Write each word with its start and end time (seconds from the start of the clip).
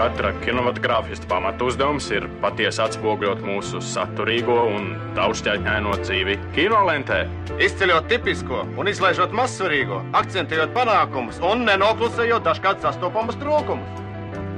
Katra 0.00 0.30
kinematogrāfista 0.40 1.28
pamatuzdevums 1.28 2.06
ir 2.14 2.24
patiesi 2.40 2.80
atspoguļot 2.80 3.42
mūsu 3.44 3.82
saturīgo 3.84 4.56
un 4.72 4.94
daudzšķaitņaino 5.18 5.92
dzīvi 6.00 6.38
kinolentē. 6.56 7.18
Izceļot 7.60 8.08
tipisko 8.08 8.62
un 8.80 8.88
izlaižot 8.88 9.34
mazsvarīgo, 9.36 10.00
akcentējot 10.16 10.72
panākumus 10.72 11.42
un 11.44 11.66
nenoklusējot 11.68 12.46
dažkārt 12.48 12.80
sastopamus 12.86 13.36
trūkumus. 13.42 14.00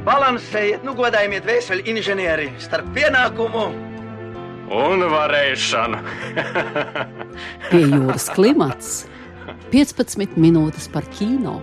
Balansējiet, 0.07 0.87
nu 0.87 0.95
godājiet 0.99 1.47
vēseli 1.47 1.89
inženieri 1.91 2.49
starp 2.63 2.89
pienākumu 2.95 3.67
un 4.73 5.05
varēšanu. 5.11 6.01
Pie 7.71 7.83
jūras 7.83 8.31
klimats 8.35 8.95
15 9.73 10.35
minūtes 10.37 10.85
par 10.93 11.07
kino. 11.17 11.55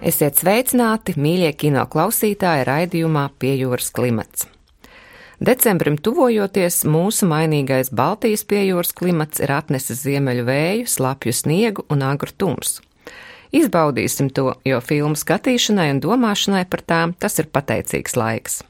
Esiet 0.00 0.38
sveicināti, 0.40 1.12
mīļie 1.20 1.50
kino 1.60 1.82
klausītāji, 1.84 2.64
raidījumā 2.64 3.26
Pie 3.36 3.52
jūras 3.60 3.90
klimats. 3.92 4.46
Decembrim 5.36 5.98
tuvojoties, 6.00 6.80
mūsu 6.88 7.28
mainīgais 7.28 7.92
Baltijas 7.92 8.46
piejūras 8.48 8.94
klimats 8.96 9.44
ir 9.44 9.52
atnesis 9.52 10.00
ziemeļu 10.06 10.48
vēju, 10.48 10.88
slapju 10.88 11.36
sniegu 11.36 11.84
un 11.92 12.06
agru 12.08 12.32
tumsu. 12.32 12.80
Izbaudīsim 13.52 14.32
to, 14.32 14.54
jo 14.64 14.80
filmu 14.80 15.18
skatīšanai 15.20 15.90
un 15.92 16.00
domāšanai 16.00 16.64
par 16.72 16.88
tām 16.88 17.12
tas 17.12 17.36
ir 17.42 17.52
pateicīgs 17.52 18.16
laiks. 18.16 18.62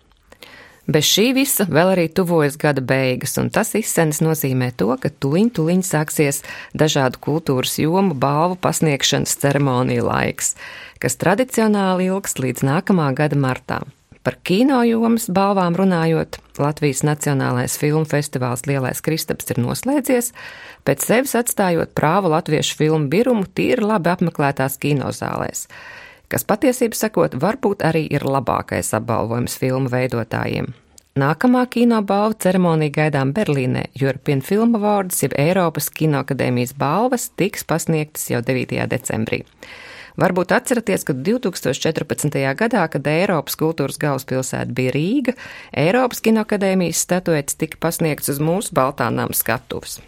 Bez 0.90 1.06
šī 1.06 1.28
visa 1.36 1.62
vēl 1.70 1.92
arī 1.92 2.08
tuvojas 2.10 2.56
gada 2.58 2.82
beigas, 2.82 3.36
un 3.38 3.52
tas 3.54 3.70
izsens 3.78 4.18
nozīmē 4.18 4.72
to, 4.74 4.88
ka 4.98 5.12
tuliņ 5.22 5.52
tuliņ 5.54 5.84
sāksies 5.86 6.42
dažādu 6.74 7.20
kultūras 7.22 7.76
jomu 7.78 8.16
balvu 8.18 8.58
pasniegšanas 8.58 9.36
ceremoniju 9.44 10.08
laiks, 10.08 10.56
kas 10.98 11.18
tradicionāli 11.22 12.10
ilgst 12.10 12.42
līdz 12.42 12.66
nākamā 12.66 13.12
gada 13.14 13.38
martām. 13.38 13.94
Par 14.26 14.40
kino 14.42 14.82
jomas 14.86 15.28
balvām 15.30 15.78
runājot, 15.78 16.40
Latvijas 16.58 17.04
Nacionālais 17.06 17.78
filmu 17.78 18.06
festivāls 18.06 18.66
Lielais 18.66 19.02
Kristaps 19.02 19.54
ir 19.54 19.62
noslēdzies, 19.62 20.34
pēc 20.82 21.06
sevis 21.06 21.38
atstājot 21.38 21.94
prāvu 21.94 22.34
latviešu 22.34 22.78
filmu 22.78 23.10
birumu 23.10 23.46
tīri 23.46 23.86
labi 23.86 24.10
apmeklētās 24.16 24.82
kinozālēs 24.82 25.68
kas 26.32 26.46
patiesībā 26.48 26.96
sakot, 26.96 27.36
varbūt 27.40 27.84
arī 27.84 28.06
ir 28.10 28.24
labākais 28.24 28.94
apbalvojums 28.96 29.58
filmu 29.60 29.92
veidotājiem. 29.92 30.72
Nākamā 31.20 31.66
kinobalva 31.68 32.38
ceremonija 32.40 32.94
gaidām 32.96 33.34
Berlīnē, 33.36 33.90
European 34.00 34.40
Film 34.40 34.78
Awards, 34.78 35.18
jeb 35.20 35.34
Eiropas 35.36 35.90
Kinoakadēmijas 35.92 36.72
balvas, 36.80 37.26
tiks 37.36 37.66
pasniegtas 37.68 38.30
jau 38.32 38.40
9. 38.40 38.78
decembrī. 38.88 39.42
Varbūt 40.20 40.54
atceraties, 40.56 41.04
ka 41.08 41.12
2014. 41.16 42.38
gadā, 42.56 42.86
kad 42.92 43.10
Eiropas 43.12 43.58
kultūras 43.60 44.00
galvaspilsēta 44.00 44.72
bija 44.76 44.94
Rīga, 44.96 45.36
Eiropas 45.84 46.24
Kinoakadēmijas 46.24 47.04
statuetes 47.04 47.60
tika 47.60 47.80
pasniegts 47.84 48.32
uz 48.32 48.40
mūsu 48.40 48.72
Baltānām 48.76 49.36
skatuves 49.36 50.00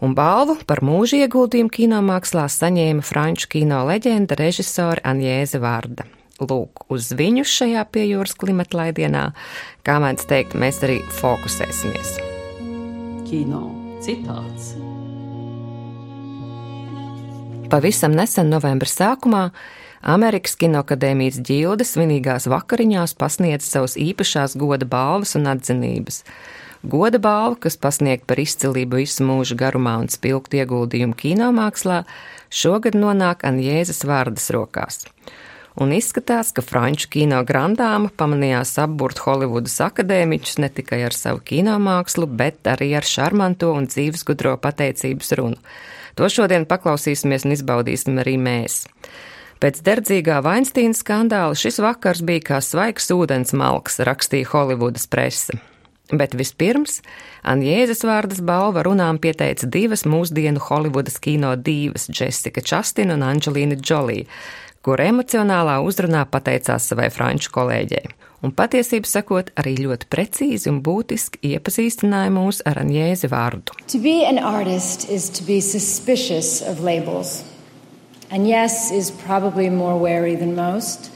un 0.00 0.14
balvu 0.16 0.58
par 0.68 0.82
mūža 0.84 1.22
ieguldījumu 1.24 1.72
kinomākslā 1.72 2.46
saņēma 2.52 3.04
franču 3.06 3.48
kino 3.56 3.82
leģenda 3.88 4.36
režisore 4.38 5.02
Anjēze 5.06 5.60
Vārda. 5.62 6.06
Lūk, 6.36 6.84
uz 6.92 7.14
viņu 7.16 7.46
šajā 7.48 7.86
piejūras 7.94 8.36
klimata 8.36 8.76
laidienā, 8.82 9.30
kā 9.86 9.96
mēdz 10.02 10.26
teikt, 10.28 10.58
mēs 10.60 10.82
arī 10.84 10.98
fokusēsimies. 11.16 12.18
Kino 13.26 13.62
citāts. 14.04 14.74
Pavisam 17.72 18.12
nesen 18.14 18.52
novembra 18.52 18.86
sākumā 18.86 19.48
Amerikas 20.06 20.54
Kinoakadēmijas 20.60 21.40
ģilde 21.42 21.86
svinīgās 21.88 22.46
vakariņās 22.52 23.16
pasniedz 23.18 23.66
savus 23.66 23.96
īpašās 23.98 24.54
goda 24.60 24.86
balvas 24.86 25.34
un 25.38 25.48
atzinības. 25.50 26.20
Goda 26.86 27.18
balva, 27.18 27.56
kas 27.58 27.74
pasniegta 27.82 28.28
par 28.30 28.38
izcilību 28.38 29.00
visu 29.00 29.24
mūžu 29.26 29.56
garumā 29.58 29.96
un 29.98 30.06
spilgtu 30.12 30.60
ieguldījumu 30.60 31.16
kinomākslā, 31.18 32.04
šogad 32.54 32.94
nonāk 32.94 33.42
Anjēzes 33.48 34.04
vārdas 34.06 34.46
rokās. 34.54 35.02
Un 35.82 35.90
izskatās, 35.96 36.54
ka 36.54 36.62
franču 36.62 37.10
kino 37.10 37.42
grandāma 37.48 38.12
pamanījās 38.14 38.76
apburt 38.84 39.18
Holivudas 39.26 39.74
akadēmiķus 39.82 40.60
ne 40.62 40.70
tikai 40.78 41.02
ar 41.08 41.16
savu 41.16 41.42
kinomākslu, 41.50 42.30
bet 42.30 42.62
arī 42.70 42.92
ar 43.00 43.04
šarmanto 43.04 43.74
un 43.74 43.90
dzīves 43.90 44.22
gudro 44.28 44.54
pateicības 44.56 45.34
runu. 45.40 45.58
To 46.16 46.30
šodien 46.32 46.70
paklausīsimies 46.70 47.48
un 47.48 47.58
izbaudīsim 47.58 48.22
arī 48.22 48.38
mēs. 48.38 48.84
Pēc 49.58 49.82
derdzīgā 49.82 50.38
Vainsteina 50.44 50.94
skandāla 50.94 51.58
šis 51.58 51.82
vakars 51.82 52.22
bija 52.22 52.52
kā 52.52 52.62
svaigs 52.62 53.10
ūdens 53.10 53.56
malks, 53.58 53.98
rakstīja 54.06 54.54
Holivudas 54.54 55.10
prese. 55.10 55.58
Bet 56.14 56.36
vispirms 56.38 57.00
Anjēzes 57.42 58.04
vārdas 58.06 58.38
balva 58.46 58.84
runām 58.86 59.18
pieteica 59.18 59.66
divas 59.66 60.04
mūsdienu 60.06 60.62
Holivudas 60.62 61.18
kino 61.18 61.56
divas- 61.56 62.06
Jessica 62.16 62.62
Chastina 62.62 63.14
un 63.14 63.24
Angelīna 63.26 63.74
Jolie, 63.82 64.26
kur 64.82 65.02
emocionālā 65.02 65.80
uzrunā 65.82 66.22
pateicās 66.30 66.86
savai 66.86 67.10
franču 67.10 67.50
kolēģei. 67.50 68.06
Un 68.46 68.52
patiesību 68.52 69.10
sakot, 69.10 69.50
arī 69.58 69.74
ļoti 69.82 70.06
precīzi 70.06 70.68
un 70.70 70.80
būtiski 70.80 71.42
iepazīstināja 71.42 72.30
mūs 72.30 72.62
ar 72.64 72.78
Anjēzi 72.84 73.26
vārdu. 73.26 73.74
Agnes 78.28 78.90
is 78.90 79.10
probably 79.10 79.70
more 79.70 79.96
wary 79.96 80.34
than 80.34 80.56
most. 80.56 81.10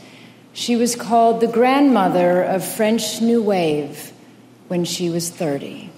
She 0.53 0.77
was 0.77 0.95
called 0.95 1.41
the 1.41 1.49
grandmother 1.49 2.41
of 2.41 2.65
French 2.65 3.21
New 3.21 3.43
Wave 3.43 4.13
when 4.71 4.85
she 4.85 5.11
was 5.11 5.31
30. 5.31 5.91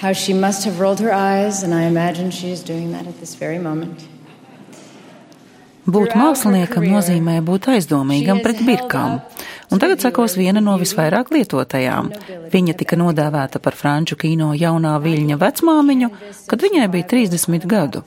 How 0.00 0.12
she 0.12 0.34
must 0.34 0.64
have 0.64 0.80
rolled 0.80 0.98
her 1.00 1.14
eyes, 1.14 1.62
and 1.62 1.72
I 1.72 1.82
imagine 1.82 2.30
she 2.30 2.50
is 2.50 2.62
doing 2.62 2.90
that 2.92 3.06
at 3.06 3.20
this 3.20 3.36
very 3.36 3.58
moment. 3.58 4.02
Būt 5.84 6.16
māksliniekam 6.16 6.86
nozīmē 6.88 7.36
būt 7.44 7.68
aizdomīgam 7.74 8.40
pret 8.42 8.62
birkām, 8.64 9.18
un 9.70 9.82
tagad 9.82 10.00
sakos 10.00 10.34
viena 10.40 10.62
no 10.64 10.78
visvairāk 10.80 11.28
lietotajām. 11.30 12.08
Viņa 12.52 12.74
tika 12.80 12.96
nodēvēta 12.96 13.60
par 13.60 13.76
franču 13.76 14.16
kino 14.16 14.50
jaunā 14.56 14.96
viļņa 15.04 15.38
vecmāmiņu, 15.44 16.08
kad 16.48 16.64
viņai 16.64 16.88
bija 16.96 17.10
30 17.12 17.68
gadu. 17.70 18.02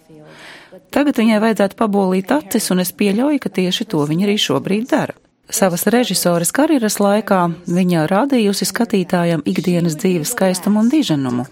Tagad 0.92 1.22
viņai 1.22 1.40
vajadzētu 1.44 1.78
pabolīt 1.78 2.34
acis, 2.34 2.72
un 2.74 2.82
es 2.84 2.92
pieļauju, 2.92 3.40
ka 3.46 3.54
tieši 3.62 3.88
to 3.94 4.04
viņa 4.10 4.28
arī 4.28 4.38
šobrīd 4.42 4.90
dara. 4.92 5.16
Savas 5.50 5.86
režisoras 5.88 6.50
karjeras 6.52 6.98
laikā 7.00 7.38
viņa 7.72 8.02
rādījusi 8.12 8.66
skatītājam 8.68 9.46
ikdienas 9.48 9.96
dzīves 9.96 10.34
skaistumu 10.36 10.82
un 10.84 10.90
diženumu. 10.92 11.46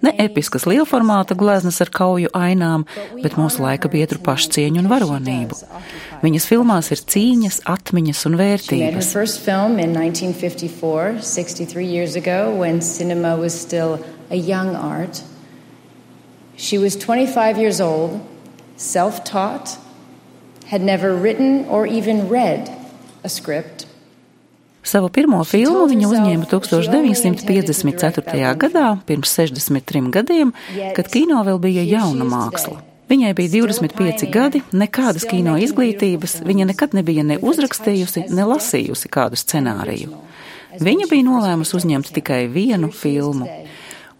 Ne 0.00 0.14
episkas 0.24 0.64
lielformāta 0.64 1.36
gleznas 1.36 1.82
ar 1.84 1.90
kauju 1.92 2.32
ainām, 2.32 2.86
bet 3.20 3.36
mūsu 3.36 3.60
laika 3.60 3.92
biedru 3.92 4.22
pašcieņu 4.24 4.80
un 4.80 4.88
varonību. 4.88 5.58
Viņas 6.24 6.48
filmās 6.48 6.88
ir 6.96 7.04
cīņas, 7.12 7.60
atmiņas 7.68 8.24
un 8.30 8.40
vērtības. 8.40 9.12
She 16.56 16.78
was 16.78 16.94
25 16.94 17.58
years 17.58 17.80
old, 17.80 18.20
self 18.76 19.24
taught, 19.24 19.78
had 20.68 20.80
never 20.80 21.16
written 21.16 21.66
or 21.66 21.86
even 21.86 22.28
read 22.28 22.70
Savu 24.82 25.06
pirmo 25.14 25.44
filmu 25.46 25.84
viņa 25.86 26.08
uzņēma 26.10 26.46
1954. 26.50 28.48
gadā, 28.58 28.86
pirms 29.06 29.30
63 29.38 30.10
gadiem, 30.10 30.50
kad 30.96 31.06
kino 31.12 31.38
vēl 31.46 31.60
bija 31.62 31.84
jauna 31.86 32.26
māksla. 32.26 32.80
Viņai 33.12 33.30
bija 33.36 33.62
25 33.62 34.26
gadi, 34.32 34.62
nekādas 34.72 35.28
kino 35.28 35.54
izglītības, 35.60 36.40
viņa 36.48 36.64
nekad 36.72 36.96
nebija 36.96 37.22
ne 37.28 37.36
uzrakstījusi, 37.38 38.26
ne 38.32 38.46
lasījusi 38.48 39.10
kādu 39.12 39.38
scenāriju. 39.38 40.16
Viņa 40.80 41.06
bija 41.10 41.26
nolēmusi 41.26 41.76
uzņemt 41.76 42.08
tikai 42.16 42.46
vienu 42.50 42.88
filmu. 42.88 43.44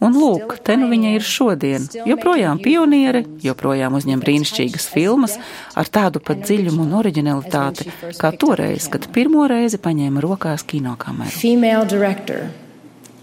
Un 0.03 0.17
lūk, 0.19 0.57
te 0.67 0.75
nu 0.79 0.89
viņa 0.91 1.13
ir 1.17 1.27
šodien, 1.27 1.85
joprojām 2.09 2.59
pioniere, 2.63 3.23
joprojām 3.45 3.95
uzņem 3.99 4.23
brīnišķīgas 4.25 4.89
filmas 4.91 5.37
ar 5.79 5.87
tādu 5.87 6.23
pat 6.25 6.43
dziļumu 6.43 6.83
un 6.87 6.97
originalitāti, 6.99 7.87
kā 8.19 8.33
toreiz, 8.35 8.89
kad 8.91 9.07
pirmo 9.15 9.47
reizi 9.51 9.79
paņēma 9.83 10.25
rokās 10.25 10.67
kinokameru. 10.67 11.31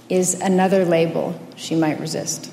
Is 0.09 0.33
another 0.41 0.85
label 0.85 1.35
she 1.55 1.75
might 1.75 1.99
resist. 1.99 2.49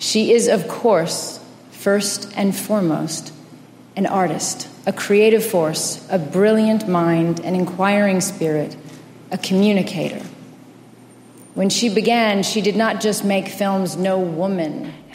She 0.00 0.32
is, 0.32 0.48
of 0.48 0.66
course, 0.66 1.38
first 1.70 2.32
and 2.36 2.52
foremost, 2.52 3.32
an 3.94 4.06
artist, 4.06 4.68
a 4.86 4.92
creative 4.92 5.44
force, 5.44 6.04
a 6.10 6.18
brilliant 6.18 6.88
mind, 6.88 7.38
an 7.44 7.54
inquiring 7.54 8.20
spirit, 8.20 8.76
a 9.30 9.38
communicator. 9.38 10.20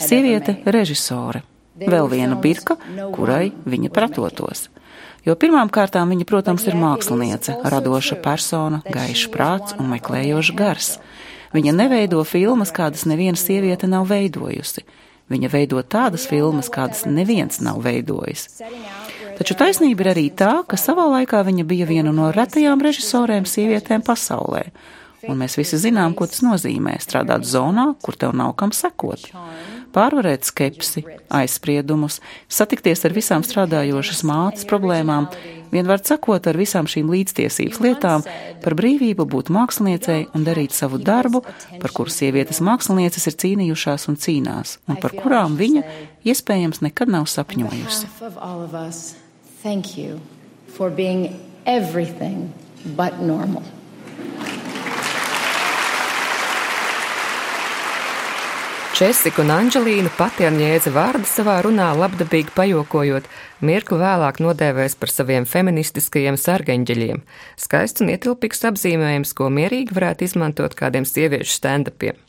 Sieviete 0.02 0.58
režisore. 0.66 1.44
vēl 1.78 2.10
viena 2.10 2.36
birka, 2.36 2.76
kurai 3.14 3.52
viņa 3.66 3.90
pretotos. 3.94 4.70
Jo 5.26 5.36
pirmām 5.38 5.70
kārtām 5.70 6.10
viņa, 6.10 6.26
protams, 6.26 6.66
ir 6.66 6.78
māksliniece, 6.78 7.60
radoša 7.62 8.18
persona, 8.26 8.82
gaišs 8.90 9.30
prāts 9.34 9.78
un 9.78 9.90
meklējošs 9.94 10.52
gars. 10.58 10.90
Viņa 11.54 11.74
neveido 11.78 12.24
filmas, 12.26 12.72
kādas 12.74 13.06
neviena 13.06 13.38
sieviete 13.38 13.90
nav 13.90 14.08
veidojusi. 14.10 14.82
Viņa 15.32 15.50
veido 15.52 15.82
tādas 15.86 16.26
filmas, 16.28 16.72
kādas 16.74 17.06
neviens 17.06 17.62
nav 17.62 17.84
veidojis. 17.86 18.48
Taču 19.38 19.56
taisnība 19.58 20.04
ir 20.04 20.10
arī 20.16 20.26
tā, 20.34 20.64
ka 20.68 20.78
savā 20.78 21.06
laikā 21.20 21.44
viņa 21.48 21.68
bija 21.70 21.86
viena 21.90 22.12
no 22.16 22.32
retajām 22.36 22.82
režisorēm 22.82 23.46
sievietēm 23.48 24.04
pasaulē. 24.06 24.72
Un 25.30 25.38
mēs 25.38 25.58
visi 25.60 25.78
zinām, 25.78 26.16
ko 26.18 26.26
tas 26.30 26.42
nozīmē 26.46 26.96
strādāt 27.04 27.46
zonā, 27.46 27.92
kur 28.02 28.18
tev 28.18 28.34
nav 28.38 28.56
kam 28.58 28.74
sekot 28.74 29.30
pārvarēt 29.92 30.48
skepsi, 30.48 31.04
aizspriedumus, 31.32 32.20
satikties 32.52 33.04
ar 33.08 33.16
visām 33.16 33.44
strādājošas 33.46 34.24
mātes 34.28 34.68
problēmām, 34.70 35.28
vienvārds 35.74 36.12
sakot 36.14 36.48
ar 36.48 36.60
visām 36.60 36.88
šīm 36.92 37.12
līdztiesības 37.12 37.82
lietām, 37.84 38.26
par 38.64 38.76
brīvību 38.80 39.28
būt 39.34 39.52
māksliniecei 39.54 40.30
un 40.36 40.46
darīt 40.48 40.76
savu 40.76 41.00
darbu, 41.02 41.44
par 41.82 41.96
kuru 41.96 42.14
sievietes 42.14 42.62
mākslinieces 42.64 43.28
ir 43.32 43.38
cīnījušās 43.44 44.08
un 44.12 44.20
cīnās, 44.22 44.78
un 44.88 45.00
par 45.02 45.16
kurām 45.18 45.60
viņa 45.60 45.84
iespējams 46.28 46.84
nekad 46.88 47.12
nav 47.12 47.28
sapņojusi. 47.32 48.08
Thank 49.62 49.96
you 49.96 50.20
for 50.74 50.90
being 50.90 51.36
everything 51.68 52.50
but 52.98 53.22
normal. 53.22 53.62
Česika 59.02 59.42
un 59.42 59.50
Anģelīna 59.50 60.12
pati 60.14 60.46
ar 60.46 60.54
ņēdza 60.54 60.92
vārdu 60.94 61.26
savā 61.26 61.56
runā 61.66 61.88
labdabīgi 61.98 62.52
pajokojot, 62.54 63.26
mirkli 63.66 63.98
vēlāk 63.98 64.38
nodēvēs 64.46 64.94
par 65.02 65.10
saviem 65.10 65.48
feministiskajiem 65.50 66.38
sargaņģeļiem. 66.38 67.24
Skaists 67.58 68.06
un 68.06 68.12
ietilpīgs 68.14 68.62
apzīmējums, 68.70 69.34
ko 69.34 69.50
mierīgi 69.58 69.98
varētu 69.98 70.28
izmantot 70.28 70.78
kādiem 70.78 71.10
sieviešu 71.10 71.50
stand-upiem. 71.50 72.22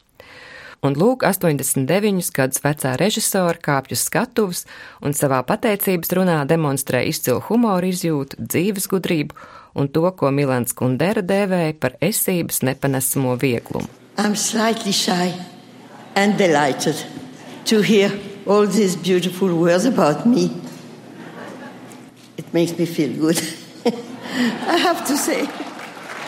Un 0.81 0.97
lūk, 0.97 1.29
89 1.29 2.33
gadus 2.33 2.65
vecā 2.65 2.97
režisora 2.97 3.61
kāpj 3.69 3.93
uz 3.93 4.09
skatuves 4.09 4.65
un 5.05 5.13
savā 5.13 5.45
pateicības 5.45 6.17
runā 6.17 6.41
demonstrē 6.49 7.05
izcilu 7.13 7.45
humoru 7.53 7.93
izjūtu, 7.93 8.41
dzīves 8.49 8.89
gudrību 8.89 9.37
un 9.77 9.93
to, 9.93 10.09
ko 10.17 10.33
Milans 10.33 10.73
Kundera 10.73 11.21
dēvēja 11.21 11.77
par 11.85 12.01
esības 12.01 12.65
nepanesamo 12.65 13.37
vieglumu. 13.37 13.93
I'm 14.17 14.33
slightly 14.33 14.93
shy 14.93 15.37
and 16.14 16.37
delighted 16.38 16.97
to 17.67 17.81
hear 17.81 18.11
all 18.47 18.67
these 18.67 18.97
beautiful 18.97 19.55
words 19.56 19.85
about 19.85 20.26
me. 20.26 20.50
It 22.37 22.53
makes 22.53 22.76
me 22.79 22.87
feel 22.87 23.12
good. 23.19 23.41
I 24.67 24.76
have 24.76 25.06
to 25.06 25.17
say. 25.17 25.49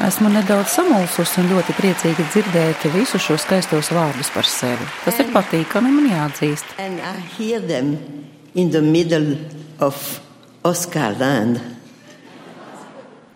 Esmu 0.04 0.28
nedaudz 0.28 0.74
samulsusi 0.74 1.38
un 1.40 1.52
ļoti 1.52 1.74
priecīga 1.78 2.24
dzirdēt 2.28 2.82
visus 2.92 3.22
šos 3.22 3.44
skaistos 3.46 3.92
vārdus 3.94 4.28
par 4.34 4.44
sevi. 4.44 4.84
Tas 5.04 5.20
ir 5.22 5.30
patīkami 5.32 5.92
man 5.94 6.10
jāatzīst. 6.10 6.74
And 6.82 7.00
I 7.00 7.14
hear 7.38 7.60
them 7.60 7.94
in 8.54 8.72
the 8.74 8.82
middle 8.82 9.38
of 9.78 10.20
Oscar 10.64 11.14
land 11.18 11.60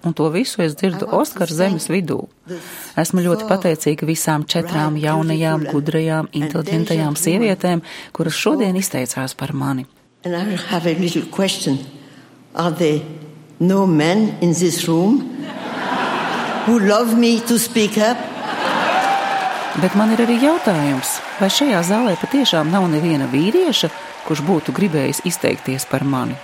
un 0.04 0.14
to 0.14 0.28
visu 0.34 0.62
es 0.62 0.76
dzirdu 0.78 1.08
Oskara 1.12 1.54
zemes 1.54 1.88
vidū. 1.90 2.20
Esmu 2.98 3.24
ļoti 3.26 3.48
pateicīga 3.50 4.06
visām 4.08 4.46
četrām 4.46 4.96
jaunajām, 5.00 5.66
gudrajām, 5.72 6.30
inteliģentajām 6.32 7.16
sievietēm, 7.18 7.82
kuras 8.12 8.38
šodien 8.38 8.76
izteicās 8.78 9.34
par 9.34 9.54
mani. 9.54 9.86
No 13.60 13.86
men 13.86 14.36
in 14.40 14.52
this 14.54 14.86
room 14.86 15.18
who 16.66 16.78
love 16.78 17.18
me 17.18 17.40
to 17.40 17.58
speak 17.58 17.98
up. 17.98 18.18
Bet 19.82 19.94
man 19.94 20.12
ir 20.14 20.22
arī 20.22 20.36
jautājums, 20.42 21.16
vai 21.40 21.50
šajā 21.50 21.80
zālē 21.86 22.14
patiešām 22.18 22.70
nav 22.70 22.86
neviena 22.90 23.26
vīrieša, 23.30 23.90
kurš 24.26 24.44
būtu 24.46 24.74
gribējis 24.78 25.24
izteikties 25.26 25.86
par 25.90 26.06
mani? 26.06 26.38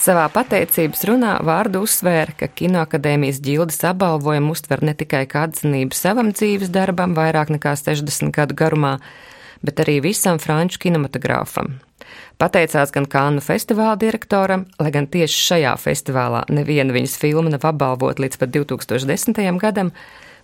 Savā 0.00 0.22
pateicības 0.32 1.02
runā 1.04 1.34
vārdu 1.44 1.82
uzsvēra, 1.84 2.32
ka 2.32 2.46
Kinoakadēmijas 2.48 3.42
ģildes 3.44 3.82
apbalvojumu 3.84 4.54
uztver 4.54 4.80
ne 4.80 4.94
tikai 4.96 5.26
kā 5.28 5.42
atzinību 5.44 5.92
savam 5.92 6.30
dzīves 6.32 6.70
darbam 6.72 7.12
vairāk 7.18 7.52
nekā 7.52 7.74
60 7.76 8.32
gadu 8.32 8.56
garumā, 8.56 8.94
bet 9.60 9.84
arī 9.84 9.98
visam 10.08 10.40
franču 10.40 10.80
kinematogrāfam. 10.86 11.76
Pateicās 12.40 12.96
gan 12.96 13.04
Kānu 13.12 13.44
festivāla 13.44 14.00
direktoram, 14.00 14.64
lai 14.80 14.88
gan 14.96 15.04
tieši 15.04 15.44
šajā 15.50 15.76
festivālā 15.84 16.46
neviena 16.48 16.96
viņas 16.96 17.20
filma 17.20 17.52
nav 17.52 17.68
apbalvota 17.68 18.24
līdz 18.24 18.40
pat 18.40 18.56
2010. 18.56 19.44
gadam, 19.60 19.92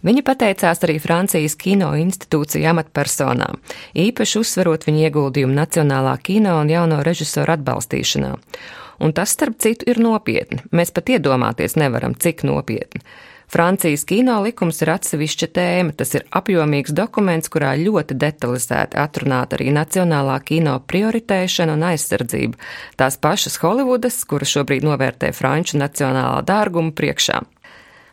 Viņa 0.04 0.20
pateicās 0.22 0.82
arī 0.84 0.98
Francijas 1.00 1.54
kino 1.56 1.88
institūciju 1.96 2.68
amatpersonām, 2.68 3.56
īpaši 3.96 4.42
uzsverot 4.42 4.84
viņa 4.84 5.06
ieguldījumu 5.08 5.56
Nacionālā 5.56 6.12
kino 6.20 6.58
un 6.60 6.68
jauno 6.70 7.00
režisoru 7.02 7.54
atbalstīšanā 7.56 8.34
un 9.00 9.14
tas, 9.16 9.32
starp 9.36 9.58
citu, 9.62 9.88
ir 9.90 10.00
nopietni. 10.02 10.62
Mēs 10.72 10.92
pat 10.94 11.12
iedomāties 11.16 11.78
nevaram, 11.80 12.14
cik 12.14 12.46
nopietni. 12.48 13.02
Francijas 13.48 14.02
kino 14.04 14.40
likums 14.42 14.80
ir 14.82 14.90
atsevišķa 14.90 15.46
tēma. 15.54 15.94
Tas 15.94 16.16
ir 16.18 16.24
apjomīgs 16.34 16.94
dokuments, 16.96 17.50
kurā 17.52 17.76
ļoti 17.78 18.16
detalizēti 18.18 18.98
atrunāta 18.98 19.54
arī 19.58 19.70
nacionālā 19.74 20.40
kino 20.46 20.80
prioritēšana 20.90 21.76
un 21.78 21.84
aizsardzība. 21.92 22.58
Tās 22.98 23.18
pašas 23.22 23.60
Holivudas, 23.62 24.18
kuras 24.26 24.50
šobrīd 24.50 24.86
novērtē 24.86 25.30
franču 25.36 25.78
nacionālā 25.78 26.42
dārguma 26.46 26.94
priekšā. 26.96 27.44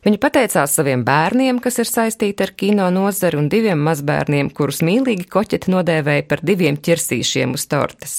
Viņa 0.03 0.19
pateicās 0.19 0.75
saviem 0.75 1.05
bērniem, 1.07 1.61
kas 1.63 1.79
ir 1.79 1.87
saistīti 1.87 2.43
ar 2.43 2.51
kino 2.59 2.89
nozari, 2.91 3.39
un 3.39 3.47
diviem 3.49 3.79
mazbērniem, 3.87 4.51
kurus 4.51 4.83
mīlīgi 4.83 5.29
koķeti 5.31 5.71
nodēvēja 5.71 6.27
par 6.27 6.43
diviem 6.43 6.77
ķirsīšiem 6.77 7.55
uz 7.55 7.65
tortes. 7.71 8.17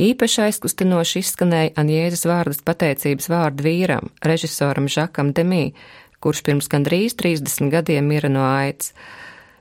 Īpaši 0.00 0.46
aizkustinoši 0.46 1.20
izskanēja 1.20 1.74
Anjēzes 1.82 2.24
vārdas 2.24 2.62
pateicības 2.64 3.28
vārdu 3.28 3.66
vīram, 3.66 4.08
režisoram 4.24 4.88
Žakam 4.88 5.34
Demī, 5.36 5.74
kurš 6.24 6.40
pirms 6.46 6.70
gandrīz 6.72 7.12
30 7.20 7.68
gadiem 7.72 8.08
mira 8.08 8.30
no 8.32 8.46
aids. 8.46 8.94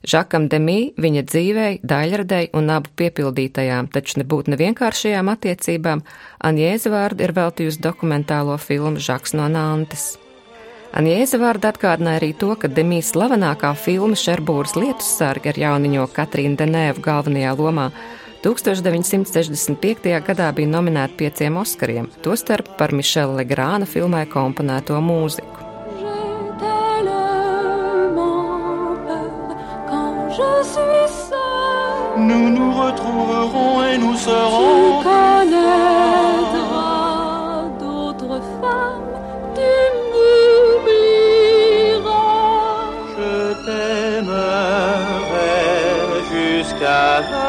Žakam 0.08 0.48
Demī 0.50 0.94
viņa 0.98 1.26
dzīvei, 1.28 1.74
daļradei 1.84 2.48
un 2.58 2.72
abu 2.74 2.90
piepildītajām, 2.98 3.92
taču 3.92 4.22
nebūtu 4.22 4.56
nevienkāršajām 4.56 5.30
attiecībām, 5.36 6.02
Anjēze 6.48 6.90
vārdu 6.90 7.28
ir 7.28 7.36
veltījusi 7.38 7.84
dokumentālo 7.84 8.56
filmu 8.58 9.04
Žaks 9.04 9.36
no 9.36 9.52
Nantes. 9.52 10.16
Anjēze 10.96 11.38
vārda 11.40 11.70
atgādināja 11.72 12.20
arī 12.20 12.32
to, 12.40 12.56
ka 12.60 12.72
Demīs 12.72 13.12
slavenākā 13.14 13.76
filma 13.80 14.18
Šerbūras 14.20 14.74
lietus 14.80 15.12
sarga 15.20 15.52
ar 15.52 15.60
jauniņo 15.60 16.08
Katrīnu 16.16 16.58
Denēvu 16.60 17.04
galvenajā 17.06 17.54
lomā 17.60 17.92
1965. 18.42 20.10
gadā 20.26 20.48
bija 20.58 20.70
nominēta 20.74 21.14
pieciem 21.20 21.58
Oskariem, 21.62 22.08
tostarp 22.26 22.68
par 22.80 22.90
Mišela 22.98 23.38
Legrāna 23.44 23.86
filmai 23.86 24.26
komponēto 24.30 24.98
mūziku. 24.98 25.58
Nous 32.18 32.50
nous 32.50 32.74
retrouverons 32.74 33.84
et 33.84 33.98
nous 33.98 34.18
serons. 34.18 35.02
Tu 35.02 35.08
connaîtras 35.08 36.42
d'autres 37.80 38.42
femmes, 38.62 39.16
tu 39.56 39.72
m'oublieras. 40.12 41.12
Je 43.16 43.36
t'aimerai 43.66 45.56
jusqu'à 46.32 47.02
la 47.32 47.41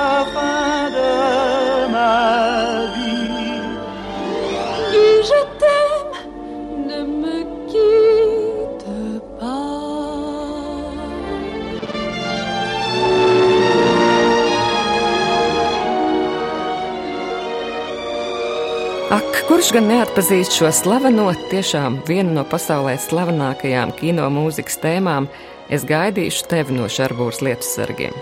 Kurš 19.12 19.75
gan 19.76 19.85
neatpazīst 19.90 20.54
šo 20.57 20.71
slaveno, 20.73 21.26
tiešām 21.50 21.99
vienu 22.09 22.33
no 22.33 22.42
pasaulē 22.49 22.95
slavenākajām 22.97 23.90
kino 23.99 24.25
mūzikas 24.33 24.78
tēmām, 24.81 25.26
es 25.69 25.85
gaidīšu 25.85 26.47
tevi 26.49 26.73
no 26.78 26.87
Šarbūras 26.88 27.42
lietu 27.45 27.69
sargiem. 27.69 28.16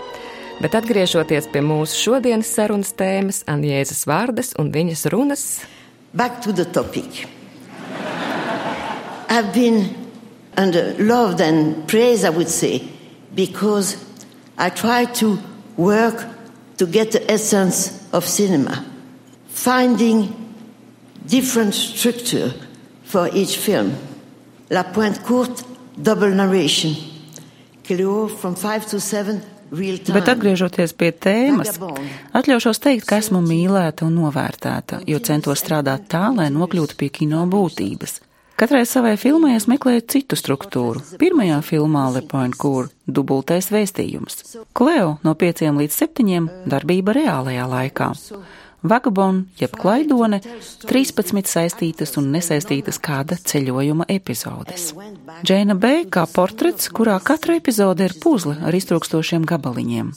Bet 0.59 0.75
atgriežoties 0.75 1.47
pie 1.53 1.61
mūsu 1.63 1.95
šodienas 1.95 2.51
sarunas 2.51 2.91
tēmas, 2.99 3.39
Anjēzes 3.47 4.03
vārdas 4.09 4.51
un 4.59 4.73
viņas 4.75 5.05
runas. 5.13 5.45
Back 6.11 6.41
to 6.43 6.51
the 6.51 6.65
topic. 6.65 7.23
I've 9.29 9.53
been 9.53 9.95
under 10.57 10.93
loved 10.99 11.39
and 11.39 11.87
praised, 11.87 12.25
I 12.25 12.35
would 12.35 12.49
say, 12.49 12.83
because 13.33 13.95
I 14.57 14.69
try 14.69 15.05
to 15.23 15.39
work 15.77 16.27
to 16.75 16.85
get 16.85 17.13
the 17.13 17.23
essence 17.31 18.03
of 18.11 18.27
cinema, 18.27 18.83
finding 19.47 20.40
different 21.31 21.73
structure 21.73 22.51
for 23.03 23.29
each 23.33 23.57
film. 23.57 23.95
La 24.69 24.83
Pointe 24.83 25.21
Courte, 25.23 25.63
double 25.95 26.35
narration. 26.35 26.95
Cléo 27.83 28.27
from 28.27 28.55
5 28.55 28.85
to 28.91 28.99
7 28.99 29.41
Bet 30.11 30.27
atgriežoties 30.27 30.91
pie 30.99 31.13
tēmas, 31.15 31.77
atļaušos 32.35 32.81
teikt, 32.83 33.05
ka 33.07 33.21
esmu 33.21 33.39
mīlēta 33.45 34.03
un 34.03 34.17
novērtēta, 34.19 34.99
jo 35.07 35.21
centos 35.23 35.63
strādāt 35.63 36.09
tā, 36.11 36.25
lai 36.35 36.49
nokļūtu 36.51 36.97
pie 36.99 37.07
kino 37.21 37.45
būtības. 37.47 38.17
Katrai 38.59 38.83
savai 38.85 39.15
filmai 39.17 39.55
es 39.55 39.69
meklēju 39.71 40.03
citu 40.11 40.35
struktūru. 40.35 40.99
Pirmajā 41.17 41.61
filmā 41.63 42.03
Lepoint 42.11 42.57
Kur 42.59 42.91
dubultais 43.07 43.71
vēstījums. 43.71 44.43
Kleo 44.75 45.15
no 45.23 45.33
pieciem 45.39 45.79
līdz 45.79 46.01
septiņiem 46.03 46.51
darbība 46.69 47.15
reālajā 47.15 47.69
laikā. 47.71 48.11
Vagabond, 48.81 49.45
jeb 49.61 49.75
klaidone, 49.77 50.39
13 50.89 51.45
saistītas 51.45 52.15
un 52.17 52.31
nesaistītas 52.33 52.97
kāda 52.97 53.37
ceļojuma 53.37 54.07
epizodes. 54.09 54.87
Džēna 55.45 55.75
B. 55.77 55.91
kā 56.09 56.25
portrets, 56.33 56.89
kurā 56.89 57.19
katra 57.21 57.59
epizode 57.61 58.07
ir 58.09 58.17
puzle 58.23 58.57
ar 58.65 58.73
iztrūkstošiem 58.73 59.45
gabaliņiem. 59.45 60.11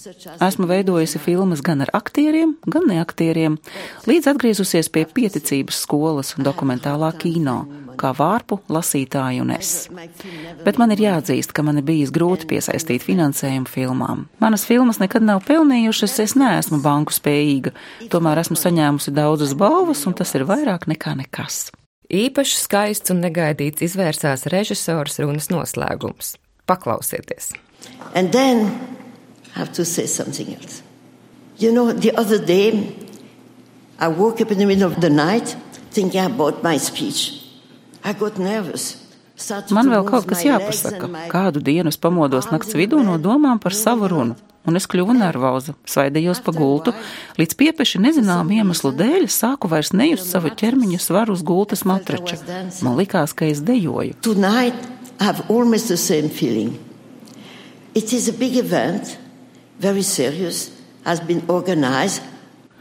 Esmu 0.49 0.71
veidojusi 0.73 1.21
filmas 1.21 1.61
gan 1.61 1.85
ar 1.85 1.93
aktieriem, 2.01 2.57
gan 2.65 2.89
neaktieriem, 2.89 3.61
līdz 4.09 4.33
atgriezusies 4.33 4.89
pie 4.89 5.05
pieticības 5.13 5.85
skolas 5.85 6.33
dokumentālā 6.41 7.13
kino 7.21 7.65
kā 7.99 8.11
vārpu, 8.17 8.59
lasītāju 8.73 9.45
un 9.45 9.53
es. 9.55 9.89
Bet 10.65 10.79
man 10.81 10.93
ir 10.95 11.03
jāatzīst, 11.05 11.55
ka 11.55 11.65
man 11.67 11.81
ir 11.81 11.87
bijis 11.87 12.13
grūti 12.15 12.49
piesaistīt 12.51 13.05
finansējumu 13.07 13.71
filmām. 13.71 14.25
Manas 14.43 14.67
filmas 14.69 15.01
nekad 15.03 15.25
nav 15.27 15.45
pelnījušas, 15.49 16.17
es 16.25 16.37
neesmu 16.39 16.81
banku 16.85 17.15
spējīga, 17.15 17.75
tomēr 18.13 18.43
esmu 18.43 18.54
saņēmusi 18.59 19.15
daudzas 19.15 19.55
balvas, 19.59 20.05
un 20.09 20.15
tas 20.19 20.35
ir 20.37 20.47
vairāk 20.49 20.89
nekā 20.91 21.15
nekas. 21.19 21.69
Īpaši 22.13 22.59
skaists 22.61 23.13
un 23.15 23.23
negaidīts 23.25 23.85
izvērsās 23.85 24.47
režisors 24.53 25.19
runas 25.23 25.49
noslēgums. 25.53 26.35
Paklausieties! 26.69 27.53
And 28.15 28.33
then 28.33 28.71
I 29.55 29.59
have 29.59 29.73
to 29.73 29.85
say 29.85 30.07
something 30.07 30.55
else. 30.55 30.83
You 31.59 31.73
know, 31.73 31.93
the 31.93 32.13
other 32.17 32.39
day 32.39 32.95
I 33.99 34.09
woke 34.09 34.41
up 34.41 34.51
in 34.51 34.59
the 34.59 34.67
middle 34.67 34.91
of 34.91 35.01
the 35.01 35.11
night 35.11 35.57
thinking 35.91 36.25
about 36.25 36.63
my 36.63 36.79
speech. 36.79 37.41
Man 39.73 39.89
vēl 39.89 40.03
kaut 40.05 40.27
kas 40.29 40.43
jāpasaka. 40.45 41.09
Kādu 41.33 41.63
dienu 41.65 41.89
es 41.89 41.97
pamodos 41.97 42.51
nakts 42.53 42.77
vidū 42.77 43.01
no 43.01 43.17
domām 43.17 43.57
par 43.63 43.73
savu 43.73 44.11
runu, 44.13 44.37
un 44.69 44.79
es 44.79 44.87
kļuvu 44.91 45.17
nervoza, 45.19 45.75
svaidījos 45.89 46.41
pa 46.45 46.55
gultu, 46.57 46.95
līdz 47.41 47.59
piepeši 47.61 48.03
nezinām 48.05 48.51
iemeslu 48.57 48.93
dēļ 48.97 49.29
sāku 49.33 49.71
vairs 49.71 49.93
nejust 49.97 50.31
savu 50.33 50.53
ķermeņa 50.53 51.01
svaru 51.03 51.37
uz 51.37 51.45
gultas 51.47 51.85
matrača. 51.89 52.41
Man 52.85 52.99
likās, 53.01 53.37
ka 53.37 53.49
es 53.49 53.63
dejoju. 53.65 54.17
It 57.95 58.13
is 58.13 58.29
a 58.29 58.33
big 58.33 58.57
event, 58.57 59.19
very 59.79 60.03
serious, 60.03 60.73
has 61.05 61.21
been 61.21 61.45
organized 61.47 62.34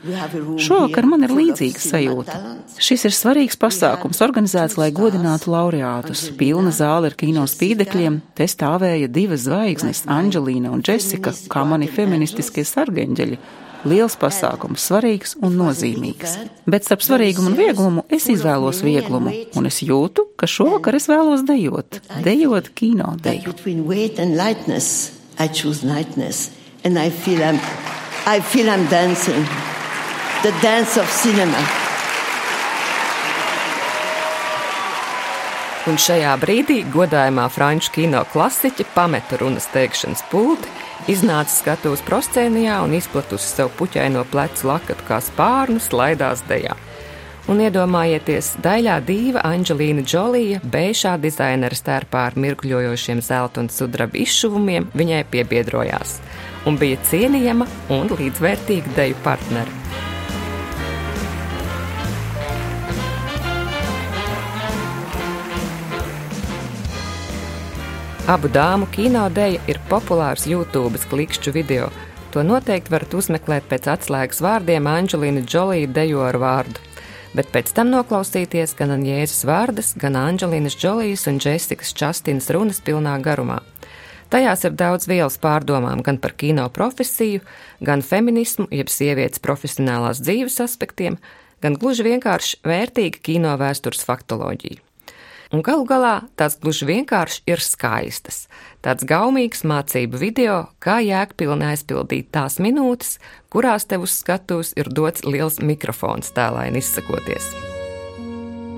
Šovakar 0.03 1.05
man 1.07 1.23
ir 1.23 1.31
līdzīga 1.31 1.79
sajūta. 1.79 2.37
Šis 2.83 3.05
ir 3.07 3.13
svarīgs 3.15 3.55
pasākums, 3.59 4.19
organizēts, 4.25 4.75
lai 4.79 4.89
godinātu 4.95 5.53
laureātus. 5.53 6.25
Pilna 6.35 6.73
zāle 6.75 7.11
ar 7.11 7.15
kino 7.15 7.45
spīdekļiem, 7.47 8.19
te 8.35 8.47
stāvēja 8.49 9.07
divas 9.07 9.45
zvaigznes, 9.45 10.03
Anģelīna 10.11 10.73
un 10.75 10.83
Džesika, 10.83 11.31
kā 11.47 11.63
mani 11.67 11.87
feministiskie 11.87 12.65
sargeņģeļi. 12.67 13.39
Liels 13.87 14.15
pasākums, 14.19 14.83
svarīgs 14.87 15.35
un 15.43 15.57
nozīmīgs. 15.59 16.37
Bet 16.67 16.87
starp 16.87 17.03
svarīgumu 17.03 17.51
un 17.51 17.57
vieglumu 17.57 18.05
es 18.11 18.29
izvēlos 18.31 18.79
vieglumu, 18.83 19.33
un 19.59 19.67
es 19.67 19.81
jūtu, 19.83 20.29
ka 20.39 20.47
šovakar 20.47 20.99
es 20.99 21.09
vēlos 21.11 21.43
dejot, 21.47 21.99
dejot 22.23 22.71
kino 22.75 23.15
deju. 23.23 23.55
I 26.83 27.09
feel 27.09 27.41
I'm, 27.41 27.59
I 28.27 28.41
feel 28.41 28.69
I'm 28.69 28.87
dancing 28.89 29.72
the 30.43 30.51
dance 30.61 30.99
of 30.99 31.07
cinema. 31.23 31.59
Un 35.87 35.95
šajā 35.95 36.33
brīdī 36.41 36.81
godājumā 36.91 37.45
franču 37.47 37.93
kino 37.95 38.25
klasiķe 38.33 38.83
pameta 38.91 39.39
runas 39.39 39.69
teikšanas 39.71 40.25
pulti, 40.31 40.67
iznāca 41.11 41.51
skatuves 41.51 42.03
proscēnijā 42.03 42.81
un 42.83 42.95
izplatusi 42.99 43.53
sev 43.53 43.71
puķaino 43.79 44.25
plecu 44.31 44.67
lakatu 44.67 45.07
kā 45.07 45.21
spārnu, 45.23 45.79
slaidās 45.79 46.43
dejā. 46.49 46.75
Un 47.47 47.63
iedomājieties, 47.63 48.57
daļā 48.63 48.99
dīva 49.07 49.43
Anģelīna 49.47 50.03
Džolija, 50.03 50.59
bēšā 50.63 51.17
dizainera 51.23 51.75
stērpā 51.75 52.29
ar 52.29 52.39
mirkļojošiem 52.39 53.23
zelta 53.23 53.63
un 53.63 53.71
sudraba 53.71 54.19
izšuvumiem, 54.19 54.91
viņai 54.91 55.23
piebiedrojās 55.31 56.19
un 56.67 56.79
bija 56.79 56.99
cienījama 57.07 57.67
un 57.95 58.11
līdzvērtīga 58.11 58.95
deju 58.99 59.19
partneri. 59.23 60.11
Abu 68.23 68.47
dāmu 68.47 68.85
kinodeja 68.87 69.59
ir 69.67 69.81
populārs 69.89 70.45
YouTube 70.47 70.95
klikšķu 71.11 71.51
video. 71.51 71.89
To 72.31 72.39
noteikti 72.39 72.93
varat 72.93 73.11
uzmeklēt 73.19 73.65
pēc 73.67 73.89
atslēgas 73.91 74.39
vārdiem 74.39 74.85
Anģelīna 74.87 75.41
Džolija 75.43 75.89
dejo 75.91 76.21
ar 76.23 76.37
vārdu. 76.39 76.79
Bet 77.35 77.49
pēc 77.51 77.73
tam 77.75 77.91
noklausīties 77.91 78.77
gan 78.79 79.03
Jēzus 79.03 79.43
vārdas, 79.43 79.89
gan 79.99 80.15
Anģelīnas 80.15 80.77
Džolijas 80.79 81.27
un 81.27 81.41
Džesikas 81.43 81.91
Častinas 81.99 82.47
runas 82.55 82.79
pilnā 82.79 83.17
garumā. 83.19 83.59
Tajās 84.31 84.63
ir 84.69 84.79
daudz 84.79 85.09
vielas 85.11 85.35
pārdomām 85.43 85.99
gan 85.99 86.15
par 86.15 86.31
kino 86.39 86.69
profesiju, 86.71 87.43
gan 87.83 88.05
feminismu, 88.07 88.69
jeb 88.71 88.87
sievietes 88.87 89.43
profesionālās 89.43 90.23
dzīves 90.23 90.61
aspektiem, 90.63 91.19
gan 91.59 91.75
gluži 91.75 92.07
vienkārši 92.07 92.63
vērtīga 92.63 93.19
kino 93.19 93.59
vēstures 93.59 94.07
faktoloģija. 94.07 94.92
Un 95.53 95.61
galu 95.61 95.83
galā 95.85 96.15
tās 96.33 96.55
gluži 96.57 96.87
vienkārši 96.89 97.43
ir 97.45 97.61
skaistas. 97.61 98.47
Tāds 98.81 99.05
gaumīgs 99.05 99.61
mācību 99.69 100.17
video, 100.17 100.55
kā 100.81 100.95
jēgpilni 101.05 101.67
aizpildīt 101.69 102.31
tās 102.33 102.57
minūtes, 102.57 103.19
kurās 103.53 103.85
tev 103.85 104.07
uz 104.07 104.15
skatuves 104.17 104.73
ir 104.73 104.89
dots 104.89 105.21
liels 105.27 105.59
mikrofons 105.61 106.33
tēlaini 106.33 106.81
izsakoties. 106.81 107.51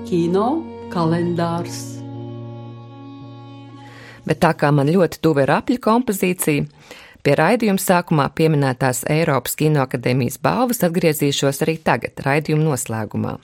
Kino 0.04 0.50
kalendārs. 0.92 1.80
Bet 4.28 4.44
tā 4.44 4.52
kā 4.60 4.68
man 4.68 4.92
ļoti 4.92 5.24
tuva 5.24 5.46
ir 5.46 5.56
apļu 5.56 5.80
kompozīcija, 5.80 6.68
pie 7.24 7.40
raidījuma 7.40 7.80
sākumā 7.80 8.28
pieminētās 8.36 9.06
Eiropas 9.16 9.56
Kinoakadēmijas 9.56 10.42
balvas 10.44 10.84
atgriezīšos 10.84 11.64
arī 11.64 11.80
tagad, 11.80 12.20
raidījuma 12.26 12.74
noslēgumā 12.74 13.38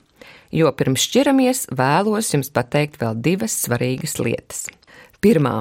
jo 0.54 0.70
pirms 0.76 1.08
šķiramies 1.08 1.66
vēlos 1.72 2.34
jums 2.34 2.52
pateikt 2.54 3.00
vēl 3.02 3.18
divas 3.24 3.56
svarīgas 3.64 4.18
lietas. 4.22 4.66
Pirmā. 5.22 5.60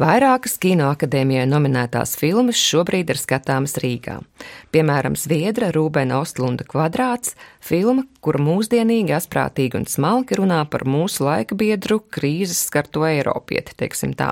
Vairākas 0.00 0.54
kinoakadēmijai 0.56 1.44
nominētās 1.44 2.14
filmas 2.16 2.56
šobrīd 2.56 3.10
ir 3.12 3.18
skatāmas 3.20 3.74
Rīgā. 3.82 4.14
Piemēram, 4.72 5.18
Zviedra 5.20 5.68
Rūbena 5.74 6.22
Ostlunda 6.22 6.64
kvadrāts, 6.64 7.34
filma, 7.60 8.06
kura 8.24 8.40
mūsdienīgi, 8.40 9.12
asprātīgi 9.12 9.76
un 9.82 9.84
smalki 9.84 10.40
runā 10.40 10.62
par 10.72 10.86
mūsu 10.88 11.26
laika 11.26 11.58
biedru 11.60 12.00
krīzes 12.08 12.64
skarto 12.70 13.04
Eiropieti, 13.04 13.76
teiksim 13.84 14.16
tā, 14.16 14.30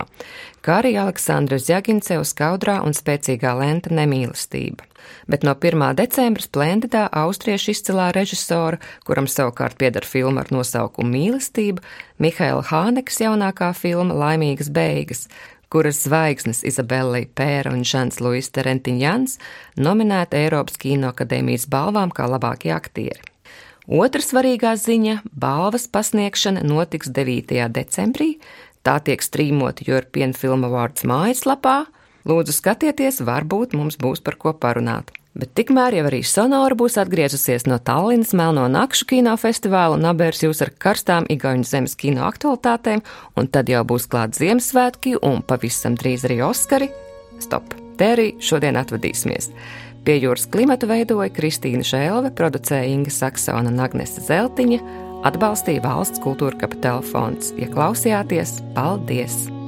kā 0.70 0.76
arī 0.84 0.92
Aleksandra 1.02 1.58
Zjaginceva 1.58 2.22
skaudrā 2.22 2.76
un 2.86 2.94
spēcīgā 2.94 3.56
lenta 3.58 3.90
nemīlestība 3.90 4.86
bet 5.30 5.42
no 5.46 5.54
1. 5.56 5.82
decembra 5.98 6.44
splendidā 6.44 7.00
austriešu 7.22 7.72
izcilā 7.72 8.10
režisora, 8.14 8.78
kuram 9.06 9.26
savukārt 9.26 9.78
pieder 9.80 10.06
filma 10.06 10.44
ar 10.44 10.52
nosaukumu 10.54 11.10
Mīlestība, 11.10 11.82
Mihaila 12.22 12.62
Hānekas 12.68 13.18
jaunākā 13.22 13.72
filma 13.74 14.14
Laimīgas 14.14 14.70
beigas, 14.70 15.24
kuras 15.72 16.04
zvaigznes 16.04 16.62
Izabela 16.68 17.24
Pēra 17.34 17.72
un 17.74 17.82
Žans 17.82 18.20
Luis 18.22 18.52
Terentiņjans 18.54 19.38
nominēta 19.80 20.38
Eiropas 20.38 20.78
Kinoakadēmijas 20.82 21.66
balvām 21.72 22.14
kā 22.14 22.30
labākie 22.30 22.74
aktieri. 22.76 23.22
Otra 23.90 24.22
svarīgā 24.22 24.76
ziņa- 24.78 25.22
balvas 25.44 25.88
pasniegšana 25.88 26.62
notiks 26.62 27.08
9. 27.10 27.66
decembrī. 27.68 28.36
Tā 28.86 28.98
tiek 29.04 29.22
strīmota 29.22 29.84
European 29.86 30.32
Film 30.36 30.64
Awards 30.68 31.04
mājaslapā, 31.08 31.84
Lūdzu, 32.28 32.52
skatieties, 32.52 33.22
varbūt 33.24 33.72
mums 33.72 33.96
būs 34.00 34.20
par 34.20 34.36
ko 34.36 34.52
parunāt. 34.52 35.08
Bet 35.32 35.54
tikmēr 35.56 35.94
jau 35.94 36.04
arī 36.08 36.20
Sonora 36.26 36.76
būs 36.76 36.98
atgriezusies 37.00 37.64
no 37.70 37.78
Tallinas 37.80 38.34
Melno 38.36 38.66
Nakšu 38.68 39.06
kino 39.12 39.36
festivāla 39.40 39.96
un 39.96 40.08
abērs 40.10 40.42
jūs 40.44 40.60
ar 40.66 40.72
karstām 40.82 41.28
Igaunijas 41.32 41.70
zemes 41.72 41.94
kino 41.96 42.26
aktualitātēm, 42.28 43.00
un 43.38 43.48
tad 43.48 43.70
jau 43.72 43.84
būs 43.86 44.08
klāt 44.10 44.36
Ziemassvētki 44.36 45.16
un 45.22 45.40
pavisam 45.46 45.96
drīz 45.96 46.26
arī 46.28 46.42
Oskari. 46.44 46.90
Stop! 47.40 47.72
Te 47.96 48.12
arī 48.16 48.26
šodien 48.42 48.76
atvadīsimies. 48.80 49.52
Pie 50.04 50.18
jūras 50.18 50.48
klimatu 50.50 50.88
veidoja 50.90 51.30
Kristīna 51.32 51.84
Šēlve, 51.84 52.34
producēja 52.36 52.88
Inga 52.90 53.12
Saksona 53.12 53.72
un 53.72 53.80
Agnese 53.84 54.24
Zeltiņa, 54.24 54.80
atbalstīja 55.28 55.84
valsts 55.84 56.22
kultūra 56.24 56.58
kapitāla 56.60 57.04
fonds. 57.12 57.54
Ja 57.60 57.70
klausījāties, 57.72 58.60
paldies! 58.76 59.59